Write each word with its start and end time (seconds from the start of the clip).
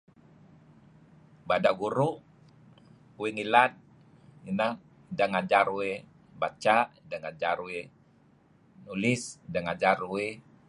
Bada' 1.47 1.73
guru'... 1.81 2.17
uih 3.19 3.31
ngilad, 3.35 3.71
ineh 4.49 4.71
ideh 5.11 5.29
ngajar 5.31 5.65
uih 5.77 5.95
basa', 6.39 6.89
ideh 7.03 7.19
ngajar 7.23 7.57
uih 7.67 7.83
nulis, 8.85 9.21
ideh 9.47 9.63
ngajar 9.65 9.97
uih... 10.15 10.31